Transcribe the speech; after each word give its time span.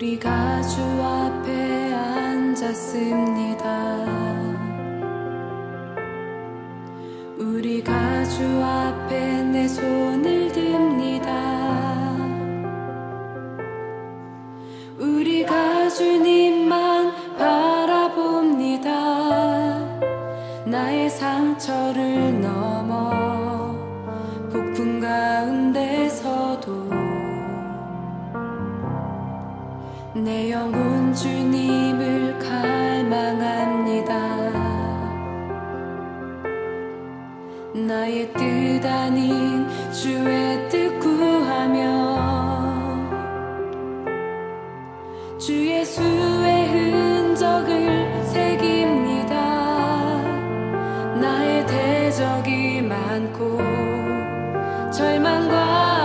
우리 0.00 0.16
가주 0.16 0.80
앞에 0.80 1.92
앉았습니다. 1.92 3.66
우리 7.36 7.82
가주 7.82 8.62
앞에 8.62 9.42
내 9.42 9.66
손을 9.66 10.52
듭니다. 10.52 11.32
우리 15.00 15.44
가주님만 15.44 17.36
바라봅니다. 17.36 18.90
나의 20.64 21.10
상처를 21.10 22.07
흔적이 52.18 52.82
많고 52.82 53.58
절망과 54.90 55.97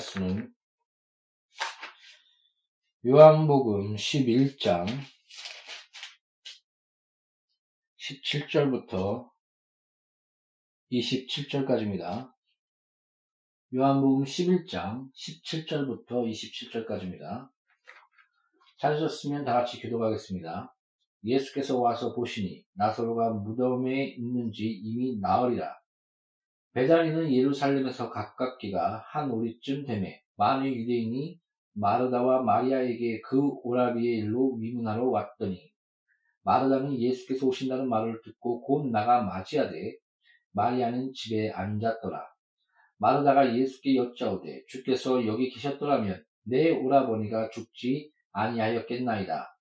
말씀은 0.00 0.50
요한복음 3.04 3.96
11장 3.96 4.86
17절부터 7.98 9.28
27절까지입니다. 10.90 12.32
요한복음 13.74 14.24
11장 14.24 15.10
17절부터 15.12 16.08
27절까지입니다. 16.08 17.50
찾으셨으면 18.78 19.44
다 19.44 19.52
같이 19.52 19.78
기도하겠습니다. 19.80 20.74
예수께서 21.24 21.78
와서 21.78 22.14
보시니 22.14 22.64
나사로가 22.72 23.34
무덤에 23.34 24.14
있는지 24.16 24.64
이미 24.64 25.18
나으리라. 25.20 25.79
베다니는 26.72 27.32
예루살렘에서 27.32 28.10
가깝기가 28.10 29.04
한 29.06 29.30
오리쯤 29.30 29.84
되매 29.84 30.22
많은 30.36 30.72
유대인이 30.72 31.40
마르다와 31.72 32.42
마리아에게 32.42 33.20
그 33.22 33.40
오라비의 33.62 34.18
일로 34.18 34.54
위문하러 34.54 35.08
왔더니 35.08 35.70
마르다는 36.42 36.98
예수께서 37.00 37.46
오신다는 37.46 37.88
말을 37.88 38.20
듣고 38.22 38.62
곧 38.62 38.88
나가 38.88 39.22
맞이하되 39.22 39.96
마리아는 40.52 41.12
집에 41.12 41.50
앉았더라. 41.50 42.24
마르다가 42.98 43.56
예수께 43.56 43.96
여짜오되 43.96 44.64
주께서 44.66 45.26
여기 45.26 45.50
계셨더라면 45.50 46.24
내 46.44 46.70
오라버니가 46.70 47.50
죽지 47.50 48.12
아니하였겠나이다. 48.32 49.56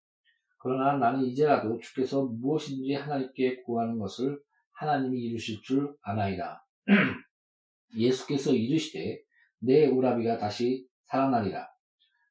그러나 0.59 0.97
나는 0.97 1.25
이제라도 1.25 1.79
주께서 1.79 2.25
무엇인지 2.25 2.93
하나님께 2.93 3.61
구하는 3.63 3.97
것을 3.97 4.39
하나님이 4.73 5.19
이루실 5.21 5.61
줄 5.63 5.95
아나이다. 6.01 6.65
예수께서 7.95 8.53
이르시되 8.53 9.21
내 9.59 9.87
오라비가 9.87 10.37
다시 10.37 10.87
살아나리라. 11.05 11.67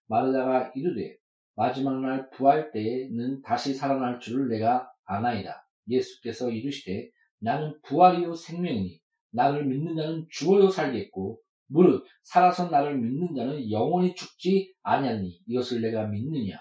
마르다가 0.07 0.73
이르되 0.75 1.17
마지막 1.55 2.01
날 2.01 2.31
부활 2.31 2.71
때에는 2.73 3.43
다시 3.43 3.75
살아날 3.75 4.21
줄을 4.21 4.49
내가 4.49 4.91
아나이다. 5.05 5.67
예수께서 5.89 6.51
이르시되 6.51 7.11
나는 7.41 7.79
부활이요 7.83 8.35
생명이니 8.35 9.01
나를 9.31 9.65
믿는 9.67 9.97
자는 9.97 10.27
죽어도 10.31 10.71
살겠고 10.71 11.41
무릇 11.67 12.05
살아서 12.23 12.71
나를 12.71 12.99
믿는 12.99 13.35
자는 13.35 13.71
영원히 13.71 14.15
죽지 14.15 14.75
아니하니 14.83 15.41
이것을 15.47 15.83
내가 15.83 16.07
믿느냐 16.07 16.59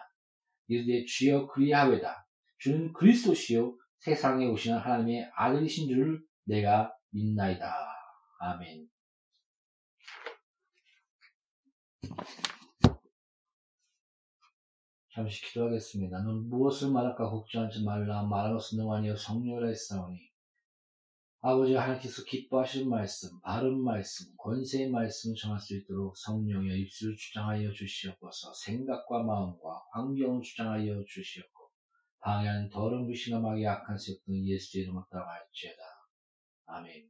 이르되 0.68 1.06
주여 1.06 1.48
그리하외다 1.48 2.28
주는 2.60 2.92
그리스도시요 2.94 3.78
세상에 4.00 4.48
오시는 4.48 4.78
하나님의 4.78 5.32
아들이신 5.36 5.88
줄을 5.88 6.20
내가 6.44 6.94
믿나이다. 7.12 7.74
아멘. 8.40 8.90
잠시 15.14 15.44
기도하겠습니다. 15.48 16.22
너는 16.22 16.48
무엇을 16.48 16.92
말할까 16.92 17.30
걱정하지 17.30 17.84
말라. 17.84 18.22
말할 18.24 18.54
것은 18.54 18.78
너아니여 18.78 19.16
성령이라 19.16 19.68
했사오니. 19.68 20.20
아버지 21.42 21.74
하나님께서 21.74 22.24
기뻐하시는 22.24 22.90
말씀, 22.90 23.40
바른 23.42 23.82
말씀, 23.82 24.28
권세의 24.38 24.92
말씀을 24.92 25.36
정할 25.36 25.60
수 25.60 25.76
있도록 25.76 26.16
성령의 26.18 26.82
입술을 26.82 27.16
주장하여 27.16 27.72
주시옵소서. 27.72 28.54
생각과 28.54 29.24
마음과 29.24 29.82
환경을 29.94 30.42
주장하여 30.42 31.04
주시옵고 31.08 31.72
방해하는 32.20 32.70
더러운 32.70 33.08
마귀 33.08 33.66
악한 33.66 33.98
세력 33.98 34.24
등 34.26 34.46
예수의 34.46 34.84
이름을 34.84 35.02
따라할지어다. 35.10 35.97
아멘 36.68 37.10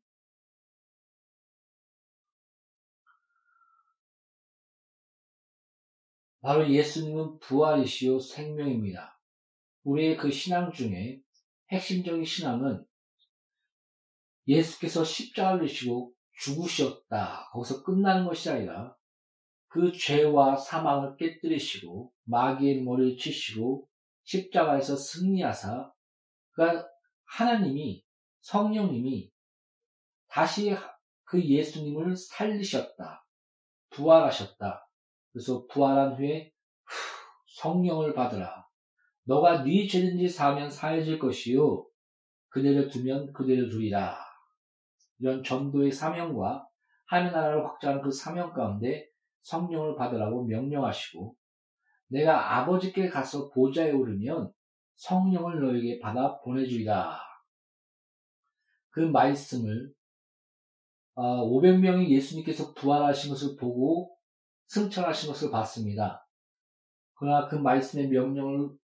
바로 6.42 6.70
예수님은 6.72 7.40
부활이시요 7.40 8.20
생명입니다. 8.20 9.20
우리의 9.84 10.16
그 10.16 10.32
신앙 10.32 10.72
중에 10.72 11.20
핵심적인 11.72 12.24
신앙은 12.24 12.86
예수께서 14.48 15.04
십자가를 15.04 15.68
지시고 15.68 16.14
죽으셨다. 16.40 17.50
거기서 17.52 17.84
끝나는 17.84 18.26
것이 18.26 18.50
아니라 18.50 18.96
그 19.68 19.92
죄와 19.92 20.56
사망을 20.56 21.18
깨뜨리시고 21.18 22.14
마귀의 22.24 22.84
머리를 22.84 23.18
치시고 23.18 23.90
십자가에서 24.24 24.96
승리하사 24.96 25.92
그러니까 26.52 26.88
하나님이 27.26 28.06
성령님이 28.40 29.32
다시 30.38 30.72
그 31.24 31.44
예수님을 31.44 32.16
살리셨다. 32.16 33.26
부활하셨다. 33.90 34.88
그래서 35.32 35.66
부활한 35.66 36.14
후에 36.14 36.52
성령을 37.60 38.14
받으라. 38.14 38.68
너가 39.24 39.64
네 39.64 39.88
죄든지 39.88 40.30
사면 40.30 40.70
사해질 40.70 41.18
것이요 41.18 41.88
그대로 42.50 42.88
두면 42.88 43.34
그대로 43.34 43.68
두리라. 43.68 44.16
이런 45.18 45.44
전도의 45.44 45.92
사명과 45.92 46.68
하나님 47.08 47.34
나라를 47.34 47.66
확장하는 47.66 48.04
그 48.04 48.12
사명 48.12 48.54
가운데 48.54 49.10
성령을 49.42 49.96
받으라고 49.96 50.46
명령하시고 50.46 51.36
내가 52.10 52.60
아버지께 52.60 53.10
가서 53.10 53.50
보좌에 53.50 53.92
오르면 53.92 54.54
성령을 54.98 55.62
너에게 55.62 56.00
받아 56.00 56.40
보내주리라. 56.42 57.20
그 58.92 59.00
말씀을 59.00 59.97
500명이 61.18 62.06
아, 62.06 62.10
예수님께서 62.10 62.74
부활하신 62.74 63.32
것을 63.32 63.56
보고 63.58 64.16
승천하신 64.68 65.30
것을 65.30 65.52
봤습니다. 65.52 66.28
그러나 67.16 67.48
그 67.48 67.56
말씀의 67.56 68.10
명령을 68.10 68.78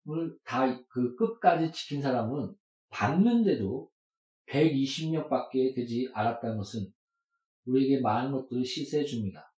다 0.45 0.81
그 0.89 1.15
끝까지 1.17 1.73
지킨 1.73 2.03
사람은 2.03 2.55
봤는데도 2.91 3.91
120명밖에 4.49 5.75
되지 5.75 6.11
않았다는 6.13 6.57
것은 6.57 6.93
우리에게 7.67 8.01
많은 8.01 8.33
것들을 8.33 8.65
시사해 8.65 9.05
줍니다. 9.05 9.53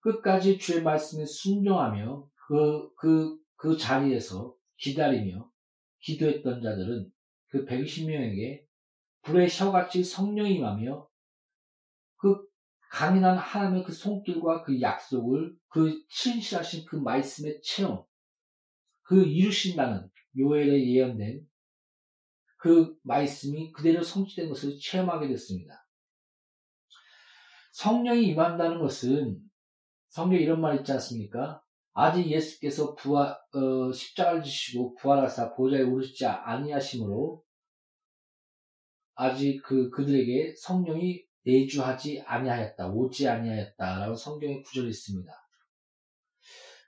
끝까지 0.00 0.58
주의 0.58 0.82
말씀에 0.82 1.24
순종하며 1.24 2.28
그, 2.46 2.94
그, 2.96 3.38
그 3.56 3.76
자리에서 3.76 4.54
기다리며 4.76 5.50
기도했던 6.00 6.62
자들은 6.62 7.10
그 7.48 7.64
120명에게 7.64 8.64
불의 9.22 9.48
혀같이 9.50 10.02
성령이 10.04 10.56
임하며 10.56 11.07
그 12.18 12.36
강인한 12.90 13.36
하나님의 13.36 13.84
그 13.84 13.92
손길과 13.92 14.62
그 14.62 14.80
약속을 14.80 15.56
그 15.68 16.02
신실하신 16.08 16.84
그 16.86 16.96
말씀의 16.96 17.60
체험, 17.62 18.04
그 19.02 19.24
이루신다는 19.24 20.10
요엘에 20.36 20.86
예언된 20.94 21.46
그 22.58 22.96
말씀이 23.02 23.72
그대로 23.72 24.02
성취된 24.02 24.48
것을 24.48 24.78
체험하게 24.80 25.28
됐습니다. 25.28 25.86
성령이 27.72 28.26
임한다는 28.28 28.80
것은 28.80 29.38
성경에 30.08 30.42
이런 30.42 30.60
말 30.60 30.78
있지 30.78 30.90
않습니까? 30.92 31.62
아직 31.92 32.26
예수께서 32.26 32.94
부활, 32.94 33.36
어, 33.52 33.92
십자가를 33.92 34.42
지시고 34.42 34.94
부활하사 34.96 35.54
보좌에 35.54 35.82
오르시지 35.82 36.26
아니하심으로 36.26 37.42
아직 39.14 39.60
그 39.64 39.90
그들에게 39.90 40.54
성령이 40.56 41.27
내주하지 41.48 42.22
아니하였다, 42.26 42.88
오지 42.88 43.26
아니하였다라고 43.26 44.14
성경에 44.14 44.60
구절이 44.60 44.90
있습니다. 44.90 45.32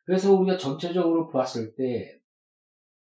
그래서 0.05 0.35
우리가 0.35 0.59
전체적으로 0.59 1.29
보았을 1.29 1.75
때 1.75 2.21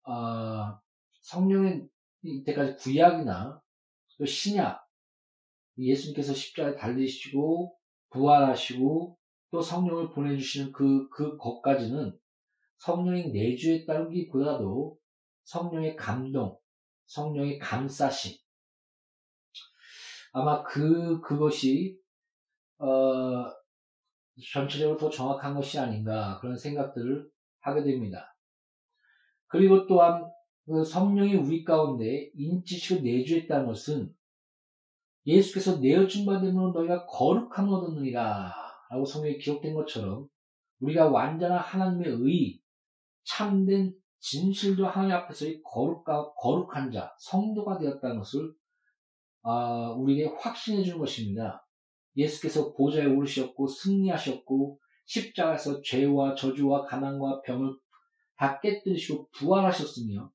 어, 0.07 0.79
성령의 1.21 1.87
이때까지 2.23 2.75
구약이나 2.77 3.61
또 4.17 4.25
신약 4.25 4.83
예수님께서 5.77 6.33
십자가에 6.33 6.75
달리시고 6.75 7.77
부활하시고 8.09 9.17
또 9.51 9.61
성령을 9.61 10.11
보내주시는 10.11 10.71
그, 10.71 11.09
그 11.09 11.37
것까지는 11.37 12.17
성령의 12.77 13.31
내주에 13.31 13.85
따르기보다도 13.85 14.97
성령의 15.43 15.95
감동, 15.95 16.57
성령의 17.05 17.59
감싸심. 17.59 18.37
아마 20.37 20.61
그, 20.63 21.21
그것이, 21.21 21.97
어, 22.77 22.85
전체적으로 24.53 24.97
더 24.97 25.09
정확한 25.09 25.55
것이 25.55 25.79
아닌가 25.79 26.37
그런 26.41 26.57
생각들을 26.57 27.25
하게 27.61 27.83
됩니다. 27.83 28.35
그리고 29.47 29.87
또한 29.87 30.29
그 30.65 30.83
성령이 30.83 31.35
우리 31.35 31.63
가운데 31.63 32.29
인치시고 32.35 33.01
내주했다는 33.01 33.65
것은 33.65 34.13
예수께서 35.25 35.77
내어준 35.79 36.25
바 36.25 36.41
되면 36.41 36.73
너희가 36.73 37.05
거룩함을 37.05 37.73
얻었느니라 37.73 38.53
라고 38.89 39.05
성경에 39.05 39.37
기록된 39.37 39.73
것처럼 39.73 40.27
우리가 40.81 41.07
완전한 41.07 41.59
하나님의 41.59 42.09
의, 42.11 42.59
참된 43.23 43.93
진실도 44.19 44.85
하나님 44.85 45.15
앞에서의 45.15 45.61
거룩한 45.63 46.91
자, 46.91 47.15
성도가 47.19 47.77
되었다는 47.77 48.17
것을 48.17 48.53
아, 49.47 49.93
우리에게 49.95 50.35
확신해 50.39 50.83
주는 50.83 50.97
것입니다. 50.97 51.63
예수께서 52.17 52.73
보좌에 52.73 53.05
오르셨고 53.05 53.67
승리하셨고 53.67 54.79
십자가에서 55.05 55.81
죄와 55.83 56.33
저주와 56.33 56.85
가난과 56.85 57.41
병을 57.41 57.77
다 58.37 58.59
깨뜨리시고 58.59 59.29
부활하셨으며 59.37 60.31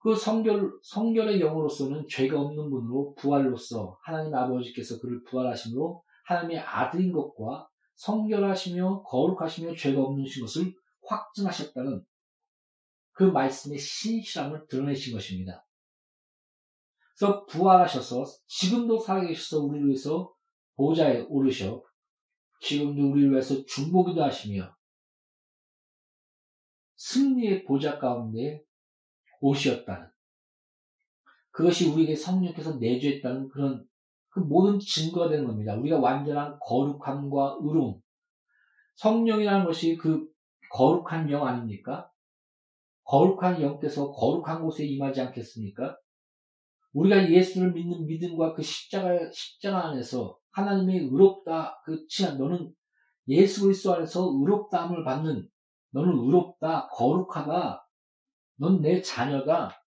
그 0.00 0.14
성결, 0.14 0.70
성결의 0.82 1.40
영으로서는 1.40 2.06
죄가 2.10 2.38
없는 2.38 2.70
분으로 2.70 3.14
부활로서 3.14 3.96
하나님 4.02 4.34
아버지께서 4.34 5.00
그를 5.00 5.22
부활하심으로 5.24 6.02
하나님의 6.26 6.58
아들인 6.58 7.12
것과 7.12 7.68
성결하시며 7.94 9.04
거룩하시며 9.04 9.76
죄가 9.76 10.02
없는 10.02 10.26
것을 10.40 10.74
확증하셨다는 11.06 12.04
그 13.12 13.24
말씀의 13.24 13.78
신실함을 13.78 14.66
드러내신 14.68 15.14
것입니다. 15.14 15.64
그래서 17.22 17.46
부활하셔서 17.46 18.24
지금도 18.48 18.98
살아계셔서 18.98 19.62
우리를 19.62 19.86
위해서 19.86 20.34
보좌에 20.74 21.20
오르셔 21.28 21.80
지금도 22.60 23.12
우리를 23.12 23.30
위해서 23.30 23.64
중보기도 23.64 24.24
하시며 24.24 24.74
승리의 26.96 27.64
보좌 27.64 28.00
가운데 28.00 28.64
오시었다는 29.40 30.10
그것이 31.52 31.90
우리에게 31.90 32.16
성령께서 32.16 32.78
내주했다는 32.78 33.50
그런 33.50 33.86
그 34.30 34.40
모든 34.40 34.80
증거가 34.80 35.28
되는 35.28 35.46
겁니다. 35.46 35.76
우리가 35.76 36.00
완전한 36.00 36.58
거룩함과 36.60 37.58
의로움 37.60 38.00
성령이라는 38.96 39.64
것이 39.64 39.96
그 39.96 40.26
거룩한 40.72 41.30
영 41.30 41.46
아닙니까? 41.46 42.10
거룩한 43.04 43.62
영께서 43.62 44.10
거룩한 44.10 44.62
곳에 44.62 44.84
임하지 44.86 45.20
않겠습니까? 45.20 46.01
우리가 46.92 47.30
예수를 47.30 47.72
믿는 47.72 48.06
믿음과 48.06 48.54
그 48.54 48.62
십자가, 48.62 49.18
십자가 49.32 49.88
안에서 49.88 50.38
하나님의 50.50 50.98
의롭다, 51.06 51.80
그 51.84 52.06
치안, 52.06 52.38
너는 52.38 52.72
예수 53.28 53.62
그리스도 53.62 53.94
안에서 53.94 54.30
의롭다함을 54.38 55.04
받는, 55.04 55.48
너는 55.92 56.18
의롭다, 56.18 56.88
거룩하다, 56.88 57.88
넌 58.56 58.80
내 58.82 59.00
자녀다. 59.00 59.82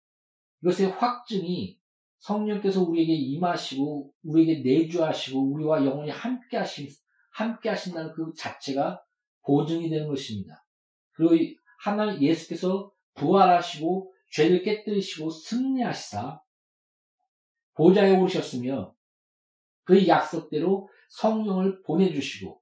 이것의 0.64 0.92
확증이 0.92 1.80
성령께서 2.20 2.82
우리에게 2.84 3.14
임하시고, 3.14 4.12
우리에게 4.24 4.62
내주하시고, 4.64 5.54
우리와 5.54 5.86
영원히 5.86 6.10
함께 6.10 6.58
하신, 6.58 6.88
함께 7.32 7.70
하신다는 7.70 8.14
그 8.14 8.34
자체가 8.36 9.02
보증이 9.46 9.90
되는 9.90 10.08
것입니다. 10.08 10.66
그리고 11.12 11.60
하나님 11.80 12.22
예수께서 12.22 12.92
부활하시고, 13.14 14.12
죄를 14.32 14.64
깨뜨리시고, 14.64 15.30
승리하시사, 15.30 16.42
보좌에 17.76 18.16
오르셨으며 18.18 18.96
그 19.84 20.08
약속대로 20.08 20.90
성령을 21.10 21.84
보내주시고 21.84 22.62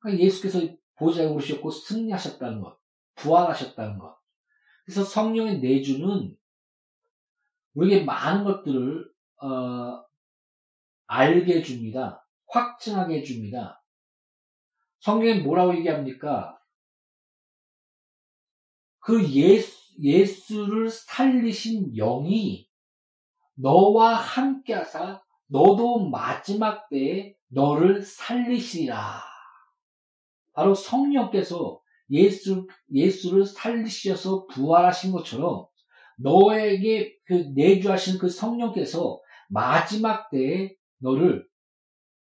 그러니까 0.00 0.24
예수께서 0.24 0.60
보좌에 0.96 1.26
오르셨고 1.26 1.70
승리하셨다는 1.70 2.60
것, 2.60 2.78
부활하셨다는 3.14 3.98
것. 3.98 4.18
그래서 4.84 5.04
성령의 5.04 5.60
내주는 5.60 6.36
우리에게 7.74 8.04
많은 8.04 8.44
것들을 8.44 9.12
어, 9.42 10.04
알게 11.06 11.58
해줍니다. 11.58 12.26
확증하게 12.46 13.18
해줍니다. 13.18 13.84
성경에 15.00 15.40
뭐라고 15.40 15.76
얘기합니까? 15.76 16.58
그 18.98 19.26
예수, 19.30 19.78
예수를 20.02 20.90
살리신 20.90 21.94
영이 21.94 22.67
너와 23.60 24.14
함께 24.14 24.74
하사 24.74 25.20
너도 25.46 26.08
마지막 26.08 26.88
때에 26.88 27.34
너를 27.48 28.02
살리시리라. 28.02 29.22
바로 30.52 30.74
성령께서 30.74 31.80
예수, 32.10 32.66
예수를 32.92 33.44
살리셔서 33.44 34.46
부활하신 34.46 35.12
것처럼 35.12 35.66
너에게 36.16 37.16
그 37.24 37.50
내주하신 37.54 38.18
그 38.18 38.28
성령께서 38.28 39.20
마지막 39.48 40.30
때에 40.30 40.74
너를 40.98 41.46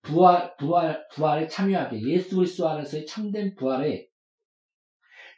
부활, 0.02 0.56
부활, 0.58 1.08
부활에 1.10 1.48
참여하게, 1.48 2.02
예수 2.02 2.38
그리스도 2.38 2.68
안에서의 2.68 3.06
참된 3.06 3.56
부활에 3.56 4.08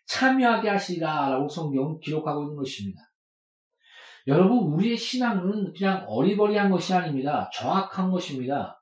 참여하게 0.05 0.69
하시리라 0.69 1.29
라고 1.29 1.47
성경은 1.49 1.99
기록하고 1.99 2.43
있는 2.43 2.55
것입니다. 2.55 3.01
여러분, 4.27 4.73
우리의 4.73 4.97
신앙은 4.97 5.73
그냥 5.73 6.05
어리버리한 6.07 6.71
것이 6.71 6.93
아닙니다. 6.93 7.49
정확한 7.53 8.11
것입니다. 8.11 8.81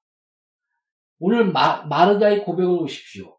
오늘 1.19 1.51
마, 1.51 1.83
마르다의 1.83 2.43
고백을 2.43 2.79
보십시오. 2.79 3.38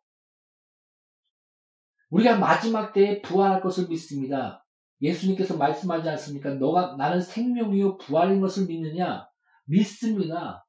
우리가 2.11 2.39
마지막 2.39 2.93
때에 2.93 3.23
부활할 3.23 3.61
것을 3.61 3.89
믿습니다. 3.89 4.65
예수님께서 5.01 5.57
말씀하지 5.57 6.09
않습니까? 6.11 6.55
너가 6.55 6.97
나는 6.97 7.21
생명이요 7.21 7.99
부활인 7.99 8.41
것을 8.41 8.67
믿느냐? 8.67 9.27
믿습니다. 9.65 10.67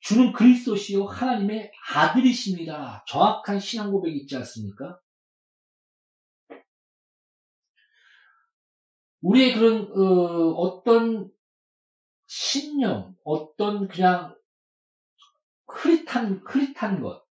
주는 0.00 0.32
그리스도시요 0.32 1.04
하나님의 1.04 1.70
아들이십니다. 1.94 3.04
정확한 3.06 3.60
신앙 3.60 3.90
고백이 3.90 4.16
있지 4.18 4.36
않습니까? 4.36 4.98
우리의 9.22 9.54
그런 9.54 9.90
어, 9.92 10.82
떤 10.84 11.30
신념, 12.26 13.14
어떤 13.24 13.88
그냥 13.88 14.34
흐릿한 15.66 16.42
흐릿한 16.44 17.02
것. 17.02 17.24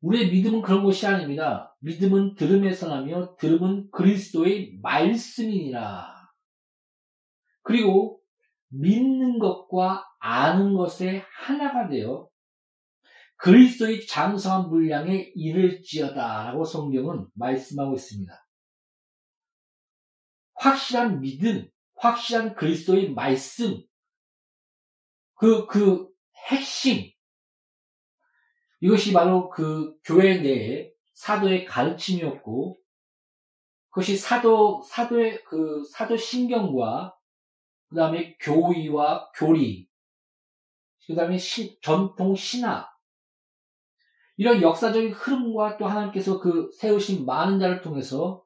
우리의 0.00 0.30
믿음은 0.30 0.62
그런 0.62 0.84
것이 0.84 1.06
아닙니다. 1.06 1.76
믿음은 1.80 2.34
들음에서 2.36 2.88
나며 2.88 3.36
들음은 3.36 3.90
그리스도의 3.90 4.78
말씀이니라. 4.80 6.14
그리고 7.62 8.20
믿는 8.68 9.38
것과 9.38 10.04
아는 10.20 10.74
것의 10.74 11.24
하나가 11.32 11.88
되어 11.88 12.28
그리스도의 13.36 14.06
장성한 14.06 14.68
분량에 14.68 15.32
이를지어다라고 15.34 16.64
성경은 16.64 17.26
말씀하고 17.34 17.94
있습니다. 17.94 18.47
확실한 20.58 21.20
믿음, 21.20 21.68
확실한 21.96 22.54
그리스도의 22.54 23.12
말씀, 23.12 23.82
그, 25.34 25.66
그 25.66 26.08
핵심, 26.50 27.10
이것이 28.80 29.12
바로 29.12 29.48
그 29.50 29.96
교회 30.04 30.38
내에 30.38 30.92
사도의 31.14 31.64
가르침이었고, 31.64 32.78
그것이 33.90 34.16
사도, 34.16 34.82
사도의 34.82 35.44
그 35.44 35.82
사도 35.92 36.16
신경과, 36.16 37.16
그 37.88 37.96
다음에 37.96 38.36
교의와 38.38 39.30
교리, 39.32 39.88
그 41.06 41.14
다음에 41.14 41.38
전통 41.82 42.34
신학, 42.34 42.98
이런 44.36 44.62
역사적인 44.62 45.12
흐름과 45.12 45.78
또 45.78 45.86
하나님께서 45.86 46.38
그 46.38 46.70
세우신 46.78 47.26
많은 47.26 47.58
자를 47.58 47.82
통해서 47.82 48.44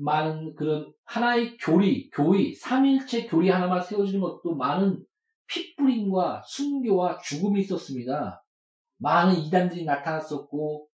많은 0.00 0.54
그런 0.54 0.92
하나의 1.04 1.56
교리, 1.58 2.10
교의, 2.10 2.54
삼일체 2.54 3.26
교리 3.26 3.50
하나만 3.50 3.82
세워지는 3.82 4.20
것도 4.20 4.54
많은 4.54 5.04
핏뿌림과 5.46 6.42
순교와 6.46 7.18
죽음이 7.18 7.60
있었습니다. 7.60 8.42
많은 8.98 9.36
이단들이 9.36 9.84
나타났었고, 9.84 10.88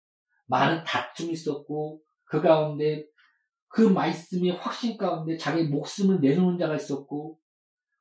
많은 0.46 0.84
다툼이 0.84 1.32
있었고, 1.32 2.00
그 2.24 2.40
가운데 2.40 3.04
그 3.68 3.82
말씀의 3.82 4.52
확신 4.52 4.96
가운데 4.96 5.36
자기 5.36 5.64
목숨을 5.64 6.20
내놓는 6.20 6.58
자가 6.58 6.74
있었고, 6.76 7.38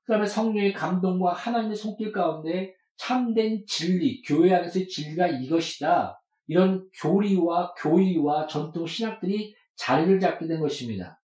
그 0.05 0.11
다음에 0.11 0.25
성령의 0.25 0.73
감동과 0.73 1.33
하나님의 1.33 1.75
손길 1.75 2.11
가운데 2.11 2.73
참된 2.97 3.63
진리, 3.67 4.21
교회 4.21 4.53
안에서의 4.53 4.87
진리가 4.87 5.27
이것이다. 5.27 6.21
이런 6.47 6.87
교리와 7.01 7.73
교의와 7.73 8.47
전통 8.47 8.85
신학들이 8.85 9.55
자리를 9.75 10.19
잡게 10.19 10.47
된 10.47 10.59
것입니다. 10.59 11.21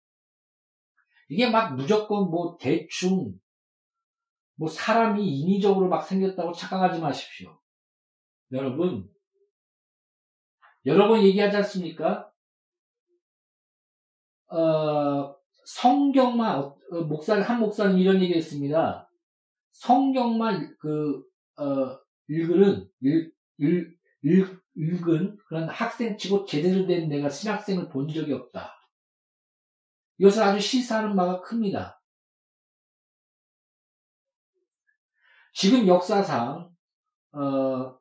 이게 1.29 1.49
막 1.49 1.75
무조건 1.75 2.29
뭐 2.29 2.57
대충 2.59 3.39
뭐 4.55 4.67
사람이 4.67 5.25
인위적으로 5.25 5.87
막 5.87 6.01
생겼다고 6.01 6.51
착각하지 6.51 6.99
마십시오. 6.99 7.57
여러분, 8.51 9.09
여러 10.85 11.07
번 11.07 11.23
얘기하지 11.23 11.57
않습니까? 11.57 12.29
어, 14.47 15.35
성경만, 15.65 16.59
어, 16.59 16.75
목사, 17.07 17.39
한 17.39 17.59
목사는 17.59 17.97
이런 17.97 18.21
얘기 18.21 18.33
했습니다. 18.33 19.09
성경만, 19.71 20.75
그, 20.79 21.23
어, 21.57 21.99
읽은, 22.27 22.89
읽, 23.01 23.33
읽, 23.59 24.63
읽, 24.79 24.99
읽은 24.99 25.37
그런 25.47 25.69
학생치고 25.69 26.45
제대로 26.45 26.87
된 26.87 27.09
내가 27.09 27.29
신학생을 27.29 27.89
본 27.89 28.07
적이 28.07 28.33
없다. 28.33 28.75
이것을 30.17 30.43
아주 30.43 30.59
시사하는 30.59 31.15
바가 31.15 31.41
큽니다. 31.41 32.01
지금 35.53 35.87
역사상 35.87 36.69
어, 37.31 37.99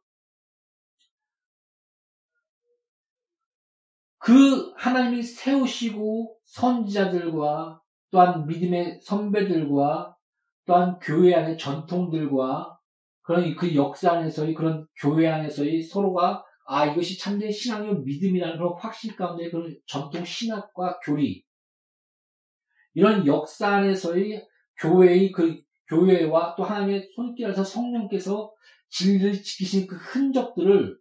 그 4.18 4.73
하나님이 4.76 5.23
세우시고 5.23 6.38
선지자들과 6.44 7.80
또한 8.11 8.47
믿음의 8.47 9.00
선배들과 9.02 10.16
또한 10.66 10.99
교회 11.00 11.35
안의 11.35 11.58
전통들과 11.58 12.78
그런 13.23 13.54
그 13.56 13.75
역사 13.75 14.12
안에서의 14.12 14.54
그런 14.54 14.87
교회 14.97 15.28
안에서의 15.28 15.82
서로가 15.82 16.44
아 16.70 16.84
이것이 16.84 17.18
참된 17.18 17.50
신앙의 17.50 18.00
믿음이라는 18.00 18.58
그런 18.58 18.75
확신 18.78 19.16
가운데 19.16 19.50
그런 19.50 19.75
전통 19.87 20.22
신학과 20.22 21.00
교리 21.00 21.42
이런 22.92 23.26
역사 23.26 23.76
안에서의 23.76 24.46
교회의 24.78 25.32
그 25.32 25.62
교회와 25.88 26.56
또 26.56 26.64
하나님의 26.64 27.08
손길에서 27.16 27.64
성령께서 27.64 28.52
진리를 28.90 29.42
지키신 29.42 29.87
그 29.87 29.96
흔적들을 29.96 30.98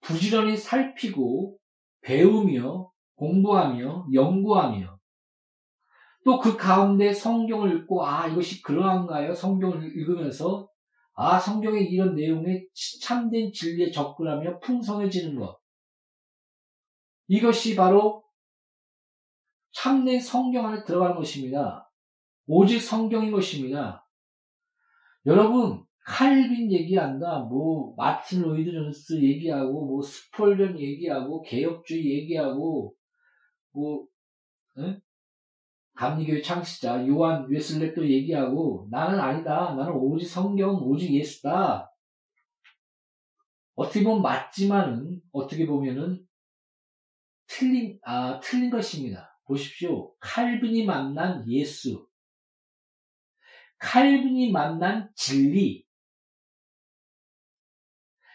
부지런히 0.00 0.56
살피고 0.56 1.58
배우며 2.02 2.92
공부하며 3.16 4.06
연구하며 4.14 4.96
또 6.24 6.38
그 6.38 6.56
가운데 6.56 7.12
성경을 7.12 7.78
읽고 7.78 8.06
아 8.06 8.28
이것이 8.28 8.62
그러한가요? 8.62 9.34
성경을 9.34 9.96
읽으면서 9.96 10.69
아 11.22 11.38
성경의 11.38 11.90
이런 11.90 12.14
내용에 12.14 12.64
참된 13.02 13.52
진리에 13.52 13.90
접근하며 13.90 14.58
풍성해지는 14.60 15.38
것 15.38 15.60
이것이 17.28 17.76
바로 17.76 18.24
참된 19.72 20.18
성경 20.18 20.66
안에 20.66 20.82
들어가는 20.84 21.14
것입니다. 21.16 21.90
오직 22.46 22.80
성경인 22.80 23.30
것입니다. 23.30 24.08
여러분 25.26 25.84
칼빈 26.06 26.72
얘기한다, 26.72 27.40
뭐 27.40 27.94
마틴 27.96 28.40
로이드 28.40 28.72
존스 28.72 29.22
얘기하고, 29.22 29.86
뭐 29.86 30.02
스폴전 30.02 30.80
얘기하고, 30.80 31.42
개혁주의 31.42 32.04
얘기하고, 32.14 32.94
뭐 33.72 34.06
응? 34.78 35.00
감리교회 36.00 36.40
창시자 36.40 37.06
요한 37.08 37.46
웨슬렛도 37.50 38.08
얘기하고 38.08 38.88
나는 38.90 39.20
아니다. 39.20 39.74
나는 39.74 39.92
오직 39.92 40.26
성경, 40.26 40.76
오직 40.76 41.12
예수다. 41.12 41.92
어떻게 43.74 44.02
보면 44.02 44.22
맞지만은 44.22 45.20
어떻게 45.30 45.66
보면은 45.66 46.26
틀린 47.46 47.98
아 48.02 48.40
틀린 48.40 48.70
것입니다. 48.70 49.38
보십시오. 49.44 50.16
칼빈이 50.20 50.86
만난 50.86 51.46
예수, 51.50 52.08
칼빈이 53.76 54.52
만난 54.52 55.10
진리, 55.14 55.84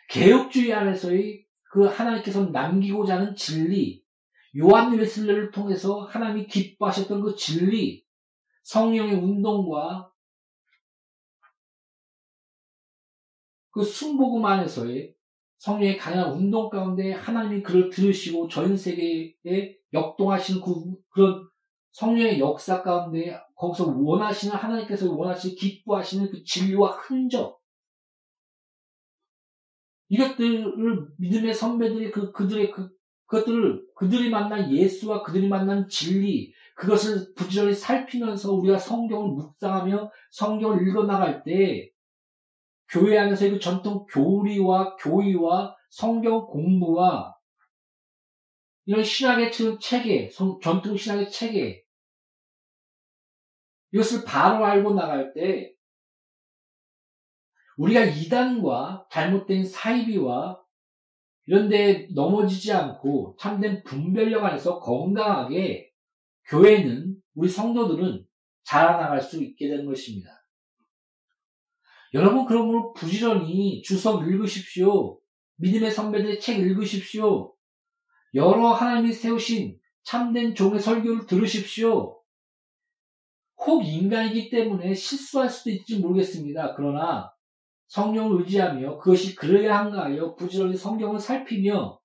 개혁주의 0.09 0.71
안에서의 0.71 1.47
그 1.71 1.85
하나님께서 1.85 2.45
남기고자 2.51 3.15
하는 3.15 3.35
진리, 3.35 4.04
요한 4.57 4.97
웨슬레를 4.97 5.51
통해서 5.51 6.01
하나님이 6.01 6.47
기뻐하셨던 6.47 7.21
그 7.21 7.35
진리, 7.35 8.05
성령의 8.63 9.15
운동과 9.15 10.11
그 13.71 13.83
순복음 13.83 14.45
안에서의 14.45 15.13
성령의 15.57 15.97
강한 15.97 16.31
운동 16.31 16.69
가운데 16.69 17.11
하나님이 17.11 17.61
그를 17.61 17.89
들으시고 17.89 18.47
전 18.47 18.77
세계에 18.77 19.77
역동하시는 19.91 20.61
그, 20.61 20.95
그런 21.09 21.49
성령의 21.91 22.39
역사 22.39 22.81
가운데 22.81 23.37
거기서 23.55 23.93
원하시는 23.97 24.55
하나님께서 24.55 25.11
원하시는 25.13 25.55
기뻐하시는 25.55 26.29
그 26.29 26.43
진리와 26.43 26.91
흔적. 26.91 27.59
이것들을 30.09 31.07
믿음의 31.17 31.53
선배들이 31.53 32.11
그 32.11 32.31
그들의 32.31 32.71
그 32.71 32.89
그것들을 33.27 33.85
그들이 33.95 34.29
만난 34.29 34.71
예수와 34.71 35.23
그들이 35.23 35.47
만난 35.47 35.87
진리 35.89 36.53
그것을 36.75 37.33
부지런히 37.35 37.73
살피면서 37.73 38.53
우리가 38.53 38.77
성경을 38.77 39.29
묵상하며 39.29 40.11
성경을 40.31 40.87
읽어 40.87 41.03
나갈 41.03 41.43
때 41.43 41.89
교회 42.89 43.17
안에서의 43.17 43.51
그 43.51 43.59
전통 43.59 44.05
교리와 44.07 44.95
교의와 44.97 45.75
성경 45.89 46.45
공부와 46.45 47.35
이런 48.85 49.03
신학의 49.03 49.51
체계, 49.79 50.29
전통 50.29 50.95
신학의 50.95 51.31
체계 51.31 51.83
이것을 53.91 54.23
바로 54.25 54.65
알고 54.65 54.93
나갈 54.93 55.33
때 55.33 55.73
우리가 57.77 58.03
이단과 58.03 59.07
잘못된 59.09 59.65
사이비와 59.65 60.61
이런 61.47 61.69
데 61.69 62.07
넘어지지 62.13 62.73
않고 62.73 63.37
참된 63.39 63.83
분별력 63.83 64.43
안에서 64.43 64.79
건강하게 64.79 65.91
교회는 66.47 67.15
우리 67.35 67.49
성도들은 67.49 68.25
자라나갈 68.63 69.21
수 69.21 69.43
있게 69.43 69.67
되는 69.67 69.85
것입니다. 69.85 70.29
여러분 72.13 72.45
그러므로 72.45 72.93
부지런히 72.93 73.81
주석 73.83 74.27
읽으십시오. 74.27 75.19
믿음의 75.57 75.91
선배들의 75.91 76.39
책 76.39 76.59
읽으십시오. 76.59 77.53
여러 78.33 78.69
하나님이 78.73 79.13
세우신 79.13 79.77
참된 80.03 80.55
종의 80.55 80.79
설교를 80.79 81.25
들으십시오. 81.25 82.21
혹 83.57 83.85
인간이기 83.85 84.49
때문에 84.49 84.93
실수할 84.93 85.49
수도 85.49 85.71
있을지 85.71 85.99
모르겠습니다. 85.99 86.75
그러나 86.75 87.31
성령을 87.87 88.41
의지하며 88.41 88.97
그것이 88.97 89.35
그러야 89.35 89.79
한가 89.79 90.05
하여 90.05 90.35
부지런히 90.35 90.75
성경을 90.75 91.19
살피며 91.19 91.99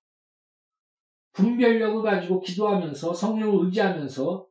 분별력을 1.33 2.03
가지고 2.03 2.41
기도하면서 2.41 3.13
성령을 3.13 3.65
의지하면서 3.65 4.45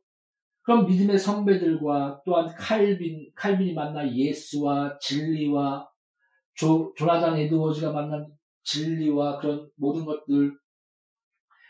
그럼 0.63 0.85
믿음의 0.85 1.17
선배들과 1.17 2.21
또한 2.25 2.47
칼빈, 2.55 3.31
칼빈이 3.35 3.73
만난 3.73 4.15
예수와 4.15 4.97
진리와 4.99 5.89
조, 6.53 6.93
조나단 6.95 7.37
에드워즈가 7.37 7.91
만난 7.91 8.27
진리와 8.63 9.39
그런 9.39 9.69
모든 9.75 10.05
것들 10.05 10.57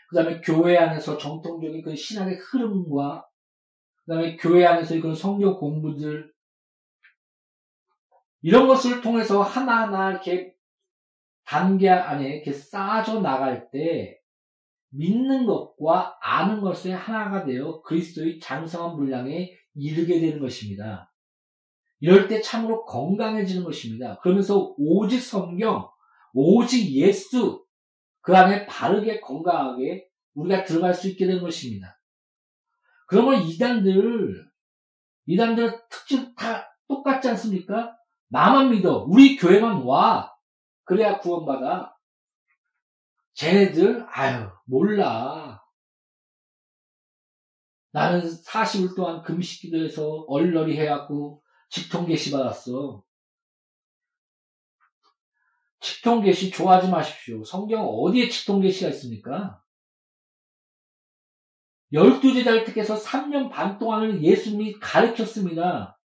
그 0.08 0.16
다음에 0.16 0.40
교회 0.42 0.76
안에서 0.76 1.16
정통적인 1.16 1.82
그 1.82 1.96
신앙의 1.96 2.36
흐름과 2.36 3.24
그 4.04 4.12
다음에 4.12 4.36
교회 4.36 4.66
안에서의 4.66 5.00
그런 5.00 5.14
성경 5.14 5.56
공부들 5.56 6.31
이런 8.42 8.66
것을 8.66 9.00
통해서 9.00 9.42
하나하나 9.42 10.10
이렇게 10.10 10.54
단계 11.44 11.88
안에 11.88 12.36
이렇게 12.36 12.52
쌓아져 12.52 13.20
나갈 13.20 13.70
때 13.70 14.18
믿는 14.90 15.46
것과 15.46 16.18
아는 16.20 16.60
것의 16.60 16.94
하나가 16.94 17.44
되어 17.44 17.82
그리스도의 17.82 18.40
장성한 18.40 18.96
분량에 18.96 19.52
이르게 19.74 20.20
되는 20.20 20.40
것입니다. 20.40 21.12
이럴 22.00 22.28
때 22.28 22.42
참으로 22.42 22.84
건강해지는 22.84 23.64
것입니다. 23.64 24.18
그러면서 24.20 24.74
오직 24.76 25.20
성경, 25.20 25.88
오직 26.34 26.90
예수, 26.92 27.64
그 28.20 28.36
안에 28.36 28.66
바르게 28.66 29.20
건강하게 29.20 30.08
우리가 30.34 30.64
들어갈 30.64 30.94
수 30.94 31.08
있게 31.08 31.26
되는 31.26 31.42
것입니다. 31.42 32.00
그러면 33.06 33.42
이단들, 33.42 34.46
이단들 35.26 35.80
특징 35.88 36.34
다 36.34 36.74
똑같지 36.88 37.28
않습니까? 37.28 37.96
나만 38.32 38.70
믿어. 38.70 39.04
우리 39.08 39.36
교회만 39.36 39.82
와. 39.82 40.34
그래야 40.84 41.18
구원받아. 41.18 41.94
쟤네들, 43.34 44.06
아유, 44.08 44.48
몰라. 44.64 45.62
나는 47.92 48.22
40일 48.22 48.96
동안 48.96 49.22
금식 49.22 49.60
기도해서 49.60 50.24
얼얼이 50.28 50.78
해갖고 50.78 51.42
직통 51.68 52.06
계시 52.06 52.30
받았어. 52.30 53.04
직통 55.80 56.22
계시 56.22 56.50
좋아하지 56.50 56.88
마십시오. 56.88 57.44
성경 57.44 57.84
어디에 57.84 58.30
직통 58.30 58.62
계시가 58.62 58.88
있습니까? 58.90 59.62
열두 61.92 62.32
제자를 62.32 62.64
택해서 62.64 62.96
3년 62.96 63.50
반 63.50 63.78
동안을 63.78 64.22
예수님이 64.22 64.78
가르쳤습니다. 64.80 65.98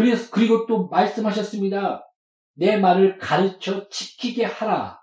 그래서, 0.00 0.30
그리고 0.30 0.66
또 0.66 0.88
말씀하셨습니다. 0.88 2.10
내 2.54 2.78
말을 2.78 3.18
가르쳐 3.18 3.86
지키게 3.90 4.46
하라. 4.46 4.98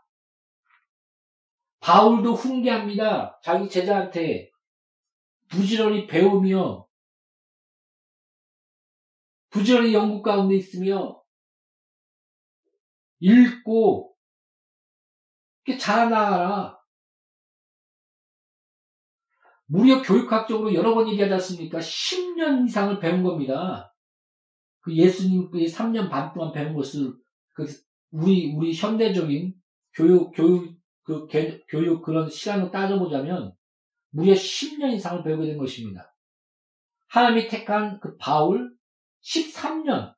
바울도 1.79 2.33
훈계합니다. 2.33 3.39
자기 3.43 3.69
제자한테 3.69 4.49
부지런히 5.49 6.07
배우며 6.07 6.87
부지런히 9.51 9.93
영국 9.93 10.23
가운데 10.23 10.55
있으며 10.55 11.21
읽고 13.19 14.15
이렇게 15.63 15.79
자라나가라. 15.79 16.79
무려 19.67 20.01
교육학적으로 20.01 20.73
여러 20.73 20.95
번 20.95 21.07
얘기하지 21.07 21.33
않습니까? 21.35 21.77
10년 21.77 22.65
이상을 22.65 22.99
배운 22.99 23.21
겁니다. 23.21 23.86
그 24.87 24.95
예수님의 24.95 25.67
3년 25.67 26.09
반 26.09 26.31
동안 26.31 26.53
배운 26.53 26.73
것을 26.73 27.13
그 27.51 27.65
우리, 28.09 28.55
우리 28.55 28.73
현대적인 28.73 29.53
교육, 29.93 30.31
교육, 30.31 30.77
그, 31.03 31.27
개, 31.27 31.61
교육 31.67 32.01
그런 32.01 32.29
시간을 32.29 32.71
따져보자면 32.71 33.53
무려 34.11 34.31
10년 34.31 34.93
이상을 34.93 35.23
배우게 35.23 35.45
된 35.45 35.57
것입니다. 35.57 36.15
하나님이 37.09 37.49
택한 37.49 37.99
그 37.99 38.15
바울 38.15 38.73
13년 39.25 40.15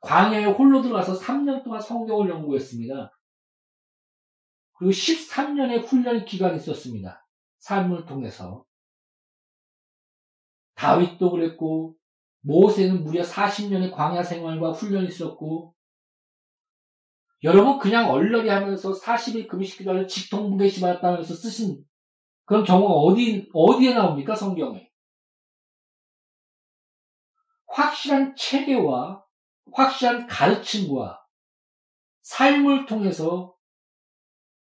광야에 0.00 0.44
홀로 0.44 0.80
들어가서 0.80 1.18
3년 1.18 1.64
동안 1.64 1.80
성경을 1.80 2.30
연구했습니다. 2.30 3.12
그리고 4.74 4.92
13년의 4.92 5.84
훈련 5.84 6.24
기간이 6.24 6.58
있었습니다. 6.58 7.26
삶을 7.58 8.06
통해서. 8.06 8.64
다윗도 10.76 11.32
그랬고, 11.32 11.97
모세는 12.48 13.04
무려 13.04 13.22
40년의 13.22 13.92
광야 13.92 14.22
생활과 14.22 14.72
훈련이 14.72 15.06
있었고, 15.08 15.74
여러분 17.44 17.78
그냥 17.78 18.10
얼렁이 18.10 18.48
하면서 18.48 18.92
40일 18.92 19.46
금식 19.48 19.78
기도 19.78 19.90
하는 19.90 20.08
직통분계시 20.08 20.80
받았다면서 20.80 21.34
쓰신 21.34 21.84
그런 22.46 22.64
경우가 22.64 22.92
어디, 22.94 23.48
어디에 23.52 23.92
나옵니까? 23.92 24.34
성경에. 24.34 24.88
확실한 27.66 28.34
체계와 28.34 29.22
확실한 29.72 30.26
가르침과 30.26 31.22
삶을 32.22 32.86
통해서 32.86 33.54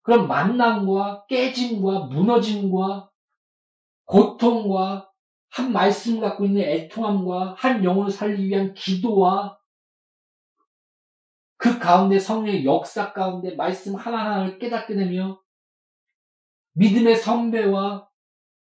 그런 0.02 0.28
만남과 0.28 1.26
깨짐과 1.28 2.08
무너짐과 2.08 3.10
고통과 4.04 5.07
한 5.50 5.72
말씀 5.72 6.20
갖고 6.20 6.46
있는 6.46 6.62
애통함과 6.62 7.56
한 7.58 7.84
영혼을 7.84 8.12
살리기 8.12 8.48
위한 8.48 8.74
기도와 8.74 9.58
그 11.58 11.80
가운데 11.80 12.20
성령의 12.20 12.66
역사 12.66 13.14
가운데 13.14 13.56
말씀 13.56 13.96
하나하나를 13.96 14.60
깨닫게 14.60 14.96
되며 14.96 15.42
믿음의 16.74 17.16
선배와 17.16 18.08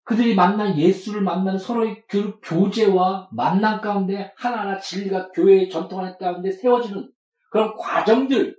그들이 0.05 0.35
만난 0.35 0.79
예수를 0.79 1.21
만나는 1.21 1.59
서로의 1.59 2.03
그 2.09 2.39
교제와 2.41 3.29
만남 3.33 3.81
가운데 3.81 4.33
하나하나 4.37 4.79
진리가 4.79 5.33
교회의 5.33 5.69
전통하는 5.69 6.17
가운데 6.17 6.51
세워지는 6.51 7.13
그런 7.51 7.77
과정들 7.77 8.57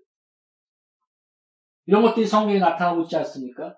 이런 1.87 2.03
것들이 2.03 2.27
성경에 2.27 2.59
나타나고 2.59 3.01
있지 3.03 3.17
않습니까? 3.17 3.75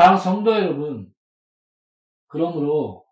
사랑 0.00 0.16
성도 0.16 0.50
여러분, 0.52 1.12
그러므로 2.26 3.04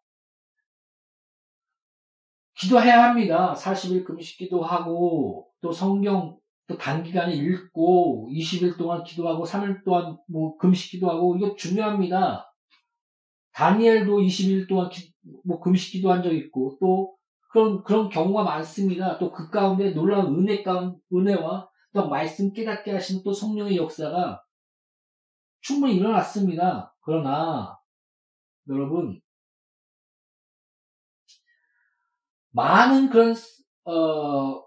기도해야 2.59 3.11
합니다. 3.11 3.55
40일 3.55 4.07
금식 4.07 4.38
기도하고 4.38 5.51
또 5.61 5.70
성경 5.70 6.38
또 6.66 6.79
단기간에 6.79 7.35
읽고 7.35 8.31
20일 8.33 8.79
동안 8.79 9.05
기도하고 9.05 9.44
3일 9.44 9.85
동안 9.85 10.16
뭐 10.29 10.57
금식 10.57 10.92
기도하고 10.92 11.37
이거 11.37 11.55
중요합니다. 11.57 12.51
다니엘도 13.53 14.20
20일 14.20 14.66
동안 14.66 14.88
기, 14.88 15.12
뭐 15.44 15.61
금식 15.61 15.92
기도한 15.92 16.22
적 16.22 16.33
있고 16.33 16.79
또 16.81 17.18
그런 17.53 17.83
그런 17.85 18.09
경우가 18.09 18.44
많습니다. 18.44 19.18
또 19.18 19.31
그 19.31 19.51
가운데 19.51 19.90
놀라운 19.90 20.38
은혜 20.38 20.62
가운 20.62 20.96
은혜와 21.12 21.68
또 21.92 22.09
말씀 22.09 22.51
깨닫게 22.55 22.92
하시는 22.92 23.22
또 23.22 23.35
성령의 23.35 23.77
역사가 23.77 24.42
충분히 25.61 25.97
일어났습니다. 25.97 26.94
그러나 27.01 27.79
여러분 28.68 29.21
많은 32.51 33.11
그런 33.11 33.35
어 33.85 34.62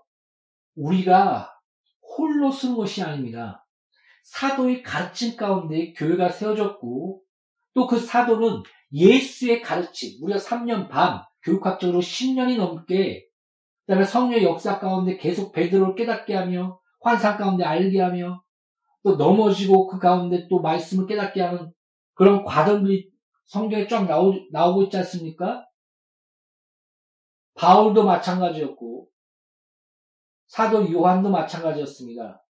우리가 0.75 1.53
홀로 2.01 2.51
쓴 2.51 2.75
것이 2.75 3.03
아닙니다. 3.03 3.65
사도의 4.23 4.83
가르침 4.83 5.35
가운데 5.35 5.93
교회가 5.93 6.29
세워졌고 6.29 7.21
또 7.73 7.87
그 7.87 7.99
사도는 7.99 8.63
예수의 8.91 9.61
가르침, 9.61 10.19
무려 10.19 10.35
3년 10.35 10.89
반, 10.89 11.23
교육학적으로 11.43 11.99
10년이 11.99 12.57
넘게 12.57 13.25
그다음에 13.85 14.05
성령의 14.05 14.43
역사 14.43 14.79
가운데 14.79 15.17
계속 15.17 15.51
베드로를 15.51 15.95
깨닫게 15.95 16.35
하며 16.35 16.79
환상 17.01 17.37
가운데 17.37 17.63
알게 17.63 17.99
하며 17.99 18.43
또 19.03 19.15
넘어지고 19.15 19.87
그 19.87 19.99
가운데 19.99 20.47
또 20.47 20.61
말씀을 20.61 21.07
깨닫게 21.07 21.41
하는 21.41 21.73
그런 22.13 22.43
과정들이 22.43 23.11
성경에 23.45 23.87
쫙 23.87 24.05
나오, 24.05 24.33
나오고 24.51 24.83
있지 24.83 24.97
않습니까? 24.97 25.65
바울도 27.55 28.05
마찬가지였고 28.05 29.09
사도 30.47 30.91
요한도 30.91 31.29
마찬가지였습니다. 31.29 32.43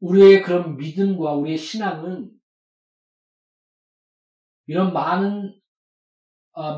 우리의 0.00 0.42
그런 0.42 0.76
믿음과 0.76 1.32
우리의 1.34 1.56
신앙은 1.56 2.30
이런 4.66 4.92
많은 4.92 5.48
어, 5.48 5.63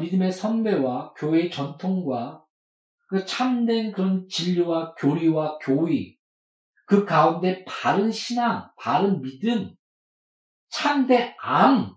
믿음의 0.01 0.33
선배와 0.33 1.13
교회의 1.15 1.51
전통과 1.51 2.45
그 3.09 3.25
참된 3.25 3.93
그런 3.93 4.27
진리와 4.29 4.95
교리와 4.95 5.59
교의, 5.59 6.19
그 6.87 7.05
가운데 7.05 7.65
바른 7.65 8.11
신앙, 8.11 8.69
바른 8.79 9.21
믿음, 9.21 9.75
참된 10.69 11.35
암, 11.41 11.95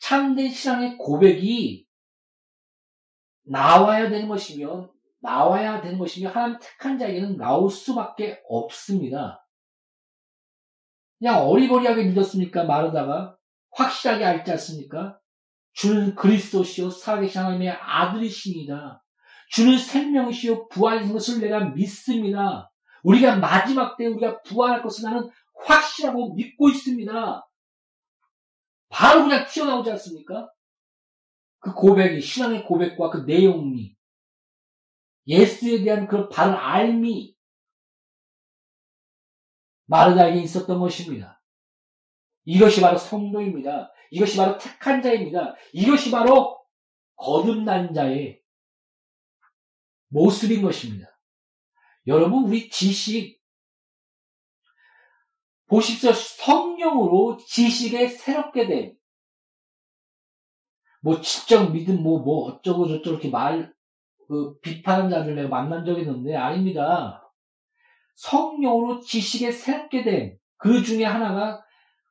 참된 0.00 0.50
신앙의 0.50 0.98
고백이 0.98 1.86
나와야 3.46 4.08
되는 4.08 4.28
것이면 4.28 4.90
나와야 5.20 5.80
되는 5.80 5.98
것이며 5.98 6.30
하나님 6.30 6.58
택한 6.60 6.98
자에게는 6.98 7.36
나올 7.36 7.70
수밖에 7.70 8.42
없습니다. 8.46 9.46
그냥 11.18 11.48
어리버리하게 11.48 12.04
믿었습니까? 12.04 12.64
마르다가 12.64 13.36
확실하게 13.70 14.24
알지 14.24 14.50
않습니까? 14.52 15.18
주는 15.74 16.14
그리스도시요 16.14 16.90
살아계신 16.90 17.40
하나님의 17.40 17.70
아들이십니다. 17.70 19.04
주는 19.50 19.76
생명이시요 19.76 20.68
부활하신 20.68 21.12
것을 21.12 21.40
내가 21.40 21.60
믿습니다. 21.70 22.70
우리가 23.02 23.36
마지막 23.36 23.96
때 23.96 24.06
우리가 24.06 24.40
부활할 24.42 24.82
것을 24.82 25.04
나는 25.04 25.28
확실하고 25.66 26.34
믿고 26.34 26.70
있습니다. 26.70 27.48
바로 28.88 29.22
그냥 29.24 29.46
튀어나오지 29.46 29.90
않습니까? 29.92 30.48
그 31.58 31.74
고백이, 31.74 32.20
신앙의 32.20 32.64
고백과 32.64 33.10
그 33.10 33.18
내용이, 33.26 33.96
예수에 35.26 35.82
대한 35.82 36.06
그 36.06 36.28
바른 36.28 36.54
알미, 36.54 37.34
마르다에게 39.86 40.40
있었던 40.42 40.78
것입니다. 40.78 41.42
이것이 42.44 42.80
바로 42.80 42.98
성도입니다. 42.98 43.92
이것이 44.10 44.36
바로 44.36 44.58
택한 44.58 45.02
자입니다. 45.02 45.54
이것이 45.72 46.10
바로 46.10 46.58
거듭난 47.16 47.94
자의 47.94 48.40
모습인 50.08 50.62
것입니다. 50.62 51.08
여러분, 52.06 52.44
우리 52.44 52.68
지식, 52.68 53.40
보십시오. 55.66 56.12
성령으로 56.12 57.38
지식에 57.38 58.08
새롭게 58.08 58.66
된, 58.66 58.96
뭐, 61.00 61.20
지적 61.20 61.72
믿음, 61.72 62.02
뭐, 62.02 62.20
뭐, 62.20 62.46
어쩌고 62.46 62.88
저쩌고 62.88 63.10
이렇게 63.10 63.30
말, 63.30 63.74
그, 64.28 64.58
비판하는 64.60 65.10
자들 65.10 65.34
내가 65.34 65.48
만난 65.48 65.84
적이 65.84 66.02
있는데, 66.02 66.36
아닙니다. 66.36 67.22
성령으로 68.14 69.00
지식에 69.00 69.50
새롭게 69.50 70.04
된, 70.04 70.38
그 70.56 70.82
중에 70.82 71.04
하나가 71.04 71.64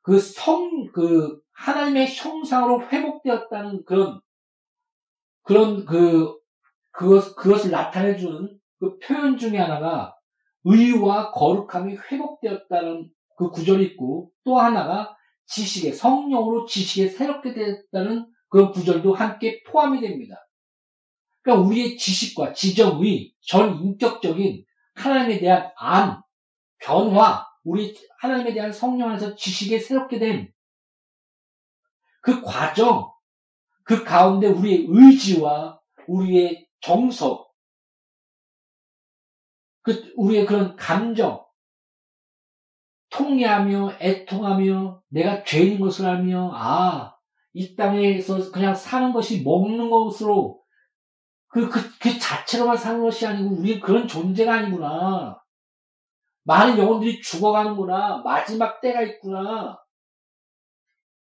그 0.04 0.20
성, 0.20 0.92
그, 0.92 1.40
하나님의 1.52 2.14
형상으로 2.14 2.86
회복되었다는 2.88 3.84
그런, 3.86 4.20
그런 5.42 5.86
그, 5.86 6.36
그것, 6.90 7.34
그것을 7.34 7.70
나타내주는 7.70 8.58
그 8.80 8.98
표현 8.98 9.38
중에 9.38 9.56
하나가 9.56 10.14
의와 10.64 11.32
거룩함이 11.32 11.96
회복되었다는 11.96 13.10
그 13.36 13.48
구절이 13.50 13.84
있고 13.86 14.30
또 14.44 14.58
하나가 14.58 15.16
지식의 15.46 15.94
성령으로 15.94 16.66
지식에 16.66 17.08
새롭게 17.08 17.54
되었다는 17.54 18.26
그런 18.48 18.72
구절도 18.72 19.14
함께 19.14 19.62
포함이 19.64 20.00
됩니다. 20.00 20.36
그러니까 21.42 21.66
우리의 21.66 21.96
지식과 21.96 22.52
지정의 22.52 23.32
전 23.40 23.78
인격적인 23.80 24.64
하나님에 24.96 25.40
대한 25.40 25.70
안, 25.76 26.20
변화, 26.78 27.46
우리 27.64 27.96
하나님에 28.20 28.52
대한 28.54 28.72
성령 28.72 29.10
안에서 29.10 29.34
지식에 29.34 29.78
새롭게 29.78 30.18
된 30.18 30.54
그 32.24 32.40
과정, 32.40 33.12
그 33.84 34.02
가운데 34.02 34.46
우리의 34.46 34.86
의지와 34.88 35.78
우리의 36.08 36.66
정서, 36.80 37.46
그 39.82 40.10
우리의 40.16 40.46
그런 40.46 40.74
감정, 40.74 41.44
통해하며 43.10 43.98
애통하며 44.00 45.02
내가 45.08 45.44
죄인 45.44 45.78
것을 45.78 46.06
알며 46.06 46.50
아 46.54 47.14
이 47.56 47.76
땅에서 47.76 48.50
그냥 48.50 48.74
사는 48.74 49.12
것이 49.12 49.42
먹는 49.42 49.88
것으로 49.88 50.60
그, 51.46 51.68
그, 51.68 51.80
그 52.00 52.18
자체로만 52.18 52.76
사는 52.76 53.00
것이 53.00 53.24
아니고 53.26 53.54
우리 53.54 53.78
그런 53.78 54.08
존재가 54.08 54.52
아니구나. 54.52 55.40
많은 56.44 56.78
영혼들이 56.78 57.20
죽어가는구나. 57.20 58.18
마지막 58.18 58.80
때가 58.80 59.02
있구나. 59.02 59.78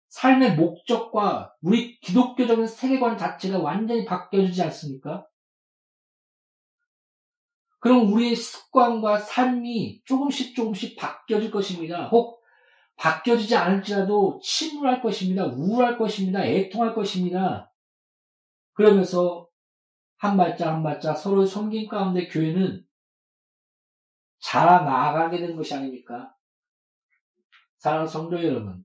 삶의 0.08 0.56
목적과 0.56 1.54
우리 1.62 1.98
기독교적인 2.00 2.66
세계관 2.66 3.16
자체가 3.16 3.58
완전히 3.58 4.04
바뀌어지지 4.04 4.62
않습니까? 4.62 5.26
그럼 7.78 8.12
우리의 8.12 8.36
습관과 8.36 9.18
삶이 9.18 10.02
조금씩 10.04 10.54
조금씩 10.54 10.96
바뀌어질 10.96 11.50
것입니다. 11.50 12.08
혹 12.08 12.42
바뀌어지지 12.96 13.56
않을지라도 13.56 14.38
침울할 14.42 15.02
것입니다. 15.02 15.46
우울할 15.46 15.98
것입니다. 15.98 16.44
애통할 16.44 16.94
것입니다. 16.94 17.72
그러면서 18.74 19.48
한 20.18 20.36
발짝 20.36 20.68
한 20.68 20.82
발짝 20.82 21.16
서로의 21.16 21.46
섬김 21.46 21.88
가운데 21.88 22.28
교회는 22.28 22.84
자라나가게 24.42 25.38
된 25.38 25.56
것이 25.56 25.74
아닙니까? 25.74 26.34
사랑하는 27.78 28.10
성도 28.10 28.42
여러분, 28.44 28.84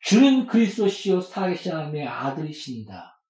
주는 0.00 0.46
그리스도시요 0.46 1.20
살아계신 1.20 1.72
하나님의 1.72 2.06
아들이십니다. 2.06 3.20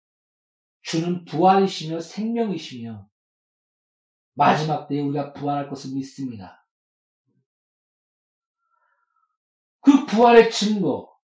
주는 0.83 1.25
부활이시며 1.25 2.01
생명이시며 2.01 3.09
마지막 4.35 4.89
때에 4.89 5.01
우리가 5.01 5.33
부활할 5.33 5.69
것을 5.69 5.95
믿습니다. 5.95 6.67
그 9.81 10.05
부활의 10.07 10.51
증거, 10.51 11.17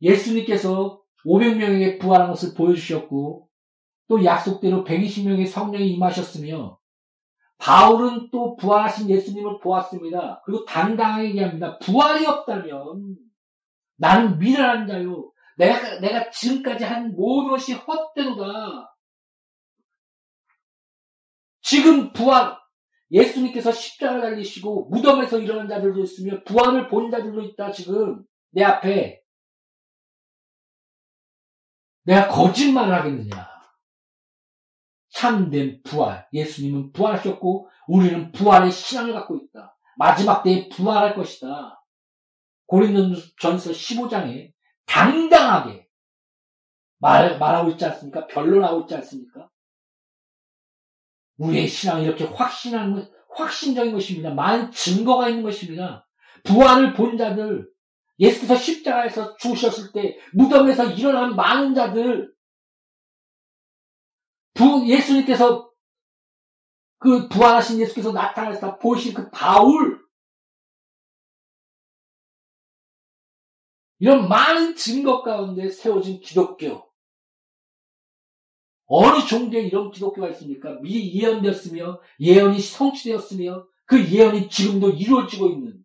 예수님께서 0.00 1.02
500명에게 1.24 2.00
부활한 2.00 2.28
것을 2.28 2.54
보여주셨고, 2.54 3.50
또 4.08 4.24
약속대로 4.24 4.84
120명의 4.84 5.48
성령이 5.48 5.90
임하셨으며, 5.94 6.78
바울은 7.58 8.30
또 8.30 8.56
부활하신 8.56 9.08
예수님을 9.08 9.60
보았습니다. 9.60 10.42
그리고 10.44 10.64
당당하게 10.64 11.28
얘기합니다. 11.28 11.78
부활이 11.78 12.26
없다면 12.26 13.16
나는 13.96 14.38
미련한 14.38 14.86
자요. 14.86 15.32
내가, 15.56 15.98
내가 16.00 16.30
지금까지 16.30 16.84
한 16.84 17.14
모든 17.14 17.50
것이 17.50 17.72
헛되로다. 17.72 18.94
지금 21.62 22.12
부활, 22.12 22.56
예수님께서 23.10 23.72
십자가를 23.72 24.20
달리시고 24.20 24.88
무덤에서 24.90 25.38
일어난 25.38 25.68
자들도 25.68 26.00
있으며 26.00 26.42
부활을 26.44 26.88
본 26.88 27.10
자들도 27.10 27.40
있다, 27.42 27.72
지금. 27.72 28.24
내 28.50 28.62
앞에. 28.62 29.22
내가 32.04 32.28
거짓말을 32.28 32.94
하겠느냐. 32.94 33.55
참된 35.16 35.80
부활. 35.82 36.28
예수님은 36.34 36.92
부활하셨고 36.92 37.70
우리는 37.88 38.32
부활의 38.32 38.70
신앙을 38.70 39.14
갖고 39.14 39.36
있다. 39.36 39.74
마지막 39.96 40.42
때에 40.42 40.68
부활할 40.68 41.14
것이다. 41.14 41.82
고린도전서 42.66 43.70
15장에 43.70 44.52
당당하게 44.84 45.88
말, 46.98 47.38
말하고 47.38 47.70
있지 47.70 47.86
않습니까? 47.86 48.26
변론하고 48.26 48.82
있지 48.82 48.94
않습니까? 48.96 49.48
우리의 51.38 51.66
신앙이 51.66 52.04
이렇게 52.04 52.24
확신한, 52.24 53.10
확신적인 53.34 53.92
것입니다. 53.92 54.34
많은 54.34 54.70
증거가 54.70 55.30
있는 55.30 55.42
것입니다. 55.42 56.06
부활을 56.44 56.92
본 56.92 57.16
자들, 57.16 57.66
예수께서 58.18 58.54
십자가에서 58.54 59.36
죽으셨을 59.36 59.92
때 59.92 60.18
무덤에서 60.34 60.92
일어난 60.92 61.36
많은 61.36 61.74
자들, 61.74 62.35
부, 64.56 64.88
예수님께서 64.88 65.70
그 66.98 67.28
부활하신 67.28 67.78
예수께서 67.80 68.12
나타나서 68.12 68.78
보신 68.78 69.14
그 69.14 69.30
바울, 69.30 70.04
이런 73.98 74.28
많은 74.28 74.76
증거 74.76 75.22
가운데 75.22 75.70
세워진 75.70 76.20
기독교. 76.20 76.86
어느 78.86 79.26
종교에 79.26 79.62
이런 79.62 79.90
기독교가 79.90 80.28
있습니까? 80.30 80.78
미리 80.80 81.12
예언되었으며 81.20 82.00
예언이 82.20 82.60
성취되었으며 82.60 83.66
그 83.84 84.08
예언이 84.08 84.48
지금도 84.48 84.90
이루어지고 84.90 85.48
있는 85.48 85.84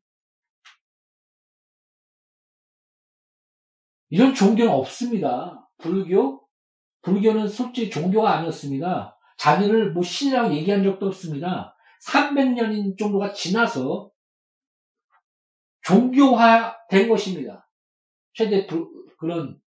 이런 4.09 4.35
종교는 4.35 4.71
없습니다. 4.71 5.67
불교? 5.77 6.40
불교는 7.01 7.47
솔직히 7.47 7.89
종교가 7.89 8.37
아니었습니다. 8.37 9.17
자기를 9.37 9.93
뭐 9.93 10.03
신이라고 10.03 10.53
얘기한 10.53 10.83
적도 10.83 11.07
없습니다. 11.07 11.75
300년 12.05 12.97
정도가 12.97 13.33
지나서 13.33 14.11
종교화된 15.83 17.09
것입니다. 17.09 17.67
최대 18.33 18.67
불, 18.67 18.87
그런 19.17 19.59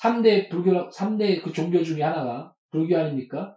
3대 0.00 0.50
불교, 0.50 0.88
3대 0.90 1.42
그 1.42 1.52
종교 1.52 1.82
중에 1.82 2.02
하나가 2.02 2.54
불교 2.70 2.98
아닙니까? 2.98 3.56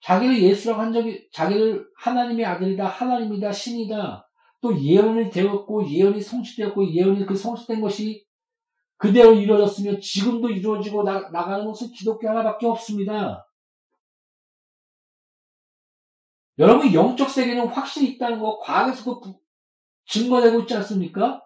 자기를 0.00 0.40
예수라고 0.40 0.80
한 0.80 0.92
적이, 0.92 1.28
자기를 1.32 1.88
하나님의 1.96 2.44
아들이다, 2.46 2.86
하나님이다, 2.86 3.50
신이다, 3.50 4.28
또 4.60 4.80
예언이 4.80 5.30
되었고, 5.30 5.90
예언이 5.90 6.20
성취되었고, 6.20 6.92
예언이 6.92 7.26
그 7.26 7.34
성취된 7.34 7.80
것이 7.80 8.24
그대로 8.98 9.32
이루어졌으며, 9.32 9.98
지금도 10.00 10.50
이루어지고 10.50 11.04
나, 11.04 11.30
나가는 11.30 11.64
것은 11.64 11.92
기독교 11.92 12.28
하나밖에 12.28 12.66
없습니다. 12.66 13.48
여러분, 16.58 16.92
영적 16.92 17.30
세계는 17.30 17.68
확실히 17.68 18.10
있다는 18.12 18.40
거 18.40 18.58
과학에서도 18.58 19.22
증거되고 20.06 20.60
있지 20.60 20.74
않습니까? 20.74 21.42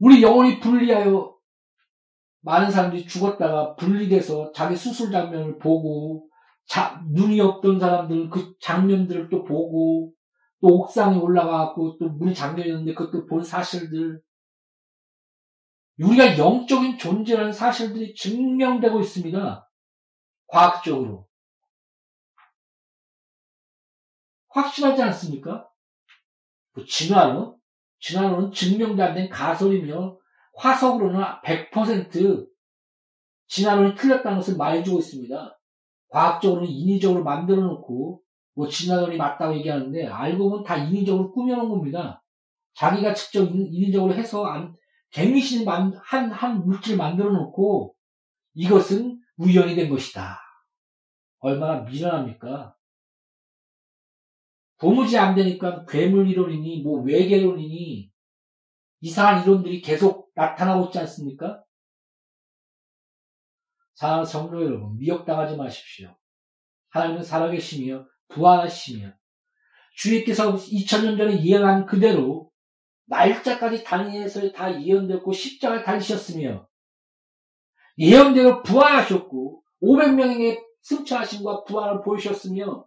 우리 0.00 0.22
영혼이 0.22 0.60
분리하여 0.60 1.36
많은 2.40 2.70
사람들이 2.70 3.06
죽었다가 3.06 3.74
분리돼서 3.74 4.52
자기 4.52 4.76
수술 4.76 5.10
장면을 5.10 5.58
보고 5.58 6.28
자, 6.66 7.02
눈이 7.10 7.40
없던 7.40 7.80
사람들 7.80 8.30
그 8.30 8.54
장면들을 8.60 9.28
또 9.28 9.44
보고 9.44 10.12
또 10.60 10.68
옥상에 10.68 11.16
올라가고 11.16 11.98
또물 11.98 12.34
장면이었는데 12.34 12.94
그것도 12.94 13.26
본 13.26 13.42
사실들 13.42 14.20
우리가 16.00 16.38
영적인 16.38 16.98
존재라는 16.98 17.52
사실들이 17.52 18.14
증명되고 18.14 19.00
있습니다. 19.00 19.68
과학적으로. 20.46 21.26
확실하지 24.50 25.02
않습니까? 25.02 25.68
그 26.72 26.84
진화론? 26.84 27.56
진화론은 28.00 28.52
증명도 28.52 29.02
안 29.02 29.14
된 29.14 29.28
가설이며 29.28 30.18
화석으로는 30.56 31.20
100% 31.44 32.48
진화론이 33.48 33.94
틀렸다는 33.96 34.38
것을 34.38 34.56
말해주고 34.56 34.98
있습니다. 34.98 35.58
과학적으로는 36.10 36.68
인위적으로 36.68 37.24
만들어 37.24 37.62
놓고 37.62 38.22
뭐 38.54 38.68
진화론이 38.68 39.16
맞다고 39.16 39.56
얘기하는데 39.56 40.06
알고 40.06 40.50
보면 40.50 40.64
다 40.64 40.76
인위적으로 40.76 41.32
꾸며놓은 41.32 41.68
겁니다. 41.68 42.22
자기가 42.74 43.14
직접 43.14 43.44
인위적으로 43.50 44.14
해서 44.14 44.44
갱미신 45.10 45.66
한, 45.68 46.30
한 46.30 46.64
물질을 46.64 46.96
만들어 46.96 47.30
놓고 47.32 47.94
이것은 48.54 49.20
우연이 49.36 49.74
된 49.74 49.88
것이다. 49.88 50.38
얼마나 51.38 51.82
미련합니까? 51.82 52.74
도무지 54.78 55.18
안 55.18 55.34
되니까 55.34 55.84
괴물 55.86 56.28
이론이니 56.28 56.82
뭐 56.82 57.02
외계론이니 57.02 58.10
이상한 59.00 59.42
이론들이 59.42 59.80
계속 59.80 60.30
나타나고 60.34 60.86
있지 60.86 60.98
않습니까? 61.00 61.62
사랑하는 63.94 64.24
성도 64.24 64.64
여러분 64.64 64.96
미혹당하지 64.98 65.56
마십시오. 65.56 66.16
하나님은 66.90 67.22
살아계시며 67.22 68.06
부활하시며 68.28 69.12
주님께서 69.96 70.54
2000년 70.54 71.18
전에 71.18 71.44
예언한 71.44 71.86
그대로 71.86 72.47
날짜까지 73.08 73.84
단위에서 73.84 74.50
다 74.52 74.80
예언되었고 74.80 75.32
십자가에 75.32 75.82
달리셨으며 75.82 76.68
예언대로 77.98 78.62
부활하셨고 78.62 79.62
500명에게 79.82 80.62
승천하신과 80.82 81.64
부활을 81.64 82.02
보이셨으며 82.02 82.86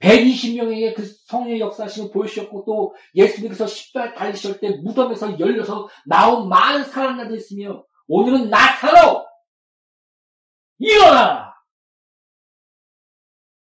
120명에게 0.00 0.94
그 0.94 1.04
성령의 1.26 1.60
역사심을 1.60 2.12
보여주셨고 2.12 2.64
또 2.66 2.94
예수님께서 3.14 3.66
십자가에 3.66 4.14
달리실 4.14 4.60
때 4.60 4.76
무덤에서 4.82 5.40
열려서 5.40 5.88
나온 6.06 6.48
많은 6.48 6.84
사람들이 6.84 7.36
있으며 7.36 7.84
오늘은 8.06 8.48
나사로 8.48 9.26
일어나 10.78 11.52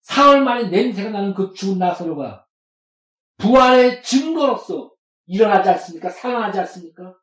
사흘 0.01 0.43
만에 0.43 0.67
냄새가 0.67 1.09
나는 1.09 1.33
그 1.33 1.53
죽은 1.53 1.79
나사로가 1.79 2.45
부활의 3.37 4.03
증거로서 4.03 4.94
일어나지 5.25 5.69
않습니까? 5.69 6.09
살아나지 6.09 6.59
않습니까? 6.59 7.15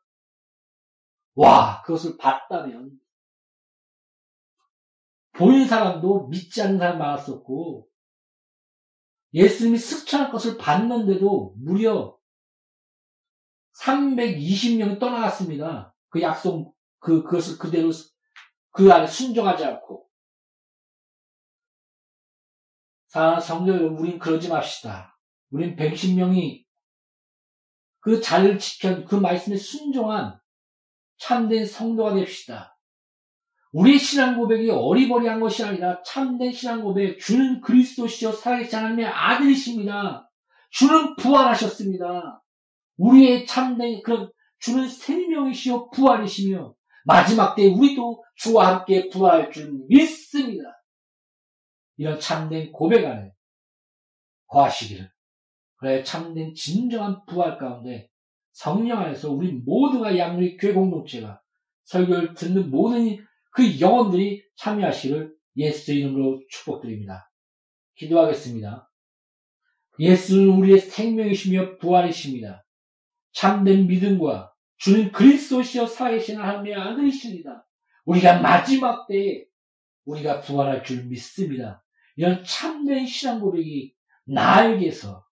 와, 1.35 1.81
그것을 1.83 2.17
봤다면, 2.17 2.99
보인 5.33 5.67
사람도 5.67 6.27
믿지 6.27 6.61
않는 6.61 6.77
사람 6.77 6.99
많았었고, 6.99 7.89
예수님이 9.33 9.77
승천할 9.77 10.31
것을 10.31 10.57
봤는데도 10.57 11.55
무려 11.57 12.15
320명이 13.79 14.99
떠나갔습니다. 14.99 15.95
그 16.09 16.21
약속, 16.21 16.75
그, 16.99 17.23
그것을 17.23 17.57
그대로 17.57 17.89
그 18.71 18.91
안에 18.91 19.07
순종하지 19.07 19.65
않고. 19.65 20.07
사랑하는 23.07 23.41
성도 23.41 23.73
여러분, 23.73 23.99
우린 23.99 24.19
그러지 24.19 24.49
맙시다. 24.49 25.19
우린 25.49 25.75
110명이 25.75 26.62
그 28.03 28.19
자리를 28.19 28.59
지켜, 28.59 29.05
그 29.05 29.15
말씀에 29.15 29.55
순종한 29.55 30.37
참된 31.17 31.65
성도가 31.65 32.15
됩시다. 32.15 32.77
우리의 33.71 33.97
신앙 33.97 34.37
고백이 34.37 34.69
어리버리한 34.69 35.39
것이 35.39 35.63
아니라 35.63 36.03
참된 36.03 36.51
신앙 36.51 36.83
고백, 36.83 37.17
주는 37.17 37.61
그리스도시요 37.61 38.33
살아계신 38.33 38.77
하나님의 38.77 39.05
아들이십니다. 39.05 40.29
주는 40.69 41.15
부활하셨습니다. 41.15 42.43
우리의 42.97 43.45
참된 43.45 44.01
그런 44.03 44.29
주는 44.59 44.87
생명이시요 44.87 45.89
부활이시며 45.91 46.75
마지막 47.05 47.55
때 47.55 47.67
우리도 47.67 48.21
주와 48.35 48.79
함께 48.79 49.07
부활할 49.07 49.49
줄 49.49 49.71
믿습니다. 49.87 50.83
이런 51.95 52.19
참된 52.19 52.69
고백 52.73 53.05
안에 53.05 53.31
거하시기를. 54.47 55.12
참된 56.03 56.53
진정한 56.53 57.25
부활 57.25 57.57
가운데 57.57 58.09
성령 58.51 58.99
안에서 58.99 59.31
우리 59.31 59.51
모두가 59.51 60.17
양리 60.17 60.57
교회 60.57 60.73
공동체가 60.73 61.41
설교를 61.85 62.33
듣는 62.35 62.69
모든 62.69 63.17
그 63.51 63.79
영혼들이 63.79 64.43
참여하시기를 64.55 65.33
예수 65.57 65.93
이름으로 65.93 66.41
축복드립니다. 66.49 67.31
기도하겠습니다. 67.95 68.89
예수는 69.99 70.49
우리의 70.49 70.79
생명이시며 70.79 71.77
부활이십니다. 71.77 72.65
참된 73.31 73.87
믿음과 73.87 74.51
주는 74.77 75.11
그리스도시여 75.11 75.87
살아계신 75.87 76.39
하나님의 76.39 76.75
아들이십니다. 76.75 77.67
우리가 78.05 78.41
마지막 78.41 79.07
때에 79.07 79.45
우리가 80.05 80.41
부활할 80.41 80.83
줄 80.83 81.05
믿습니다. 81.05 81.83
이런 82.15 82.43
참된 82.43 83.05
신앙 83.05 83.39
고백이 83.39 83.93
나에게서 84.25 85.23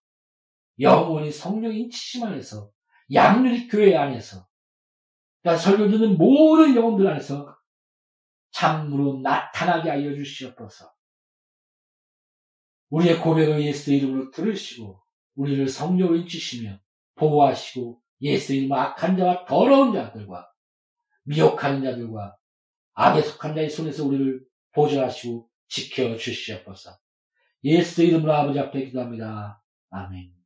영원히 0.82 1.30
성령 1.30 1.74
인치심 1.74 2.24
안에서 2.24 2.70
양률 3.12 3.68
교회 3.68 3.96
안에서 3.96 4.46
그러니까 5.42 5.62
설교 5.62 5.88
듣는 5.90 6.18
모든 6.18 6.76
영혼들 6.76 7.06
안에서 7.06 7.56
참으로 8.52 9.20
나타나게 9.22 9.90
하여 9.90 10.14
주시옵소서. 10.14 10.92
우리의 12.90 13.18
고백을 13.20 13.62
예수 13.64 13.92
이름으로 13.92 14.30
들으시고 14.30 15.02
우리를 15.34 15.66
성령으로 15.66 16.16
인치시며 16.16 16.78
보호하시고 17.14 18.00
예수 18.20 18.54
이름 18.54 18.72
악한 18.72 19.16
자와 19.16 19.46
더러운 19.46 19.94
자들과 19.94 20.46
미혹하는 21.24 21.82
자들과 21.82 22.36
악에 22.94 23.22
속한 23.22 23.54
자의 23.54 23.70
손에서 23.70 24.04
우리를 24.04 24.44
보존하시고 24.72 25.48
지켜 25.68 26.16
주시옵소서. 26.16 26.98
예수 27.64 28.02
이름으로 28.02 28.32
아버지 28.32 28.58
앞에 28.58 28.84
기도합니다. 28.84 29.62
아멘. 29.90 30.41